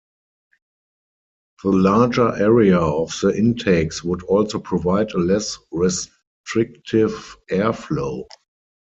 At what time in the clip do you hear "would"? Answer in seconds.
4.03-4.23